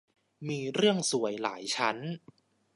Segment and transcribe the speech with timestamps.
[0.47, 1.97] มีเรื่องซวยหลายชั้น